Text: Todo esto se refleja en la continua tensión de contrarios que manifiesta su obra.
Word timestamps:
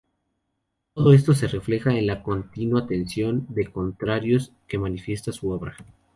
Todo 0.95 1.13
esto 1.13 1.35
se 1.35 1.45
refleja 1.47 1.91
en 1.91 2.07
la 2.07 2.23
continua 2.23 2.87
tensión 2.87 3.45
de 3.49 3.71
contrarios 3.71 4.51
que 4.67 4.79
manifiesta 4.79 5.31
su 5.31 5.51
obra. 5.51 5.75